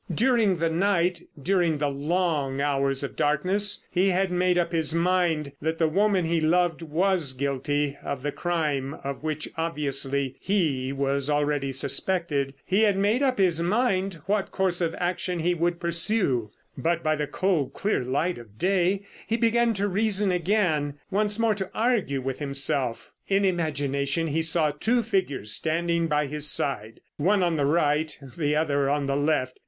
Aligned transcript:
During 0.11 0.55
the 0.55 0.71
night, 0.71 1.21
during 1.39 1.77
the 1.77 1.87
long 1.87 2.59
hours 2.59 3.03
of 3.03 3.15
darkness, 3.15 3.85
he 3.91 4.09
had 4.09 4.31
made 4.31 4.57
up 4.57 4.71
his 4.71 4.95
mind 4.95 5.51
that 5.61 5.77
the 5.77 5.87
woman 5.87 6.25
he 6.25 6.41
loved 6.41 6.81
was 6.81 7.33
guilty 7.33 7.99
of 8.01 8.23
the 8.23 8.31
crime 8.31 8.95
of 9.03 9.21
which 9.21 9.47
obviously 9.57 10.37
he 10.39 10.91
was 10.91 11.29
already 11.29 11.71
suspected. 11.71 12.45
And 12.47 12.53
he 12.65 12.81
had 12.81 12.97
made 12.97 13.21
up 13.21 13.37
his 13.37 13.61
mind 13.61 14.19
what 14.25 14.49
course 14.49 14.81
of 14.81 14.95
action 14.97 15.37
he 15.37 15.53
would 15.53 15.79
pursue. 15.79 16.49
But 16.75 17.03
by 17.03 17.15
the 17.15 17.27
cold, 17.27 17.73
clear 17.75 18.03
light 18.03 18.39
of 18.39 18.57
day 18.57 19.05
he 19.27 19.37
began 19.37 19.75
to 19.75 19.87
reason 19.87 20.31
again, 20.31 20.95
once 21.11 21.37
more 21.37 21.53
to 21.53 21.69
argue 21.75 22.21
with 22.21 22.39
himself. 22.39 23.11
In 23.27 23.45
imagination 23.45 24.29
he 24.29 24.41
saw 24.41 24.71
two 24.71 25.03
figures 25.03 25.51
standing 25.51 26.07
by 26.07 26.25
his 26.25 26.49
side; 26.49 27.01
one 27.17 27.43
on 27.43 27.55
the 27.55 27.67
right, 27.67 28.17
the 28.35 28.55
other 28.55 28.89
on 28.89 29.05
the 29.05 29.15
left. 29.15 29.59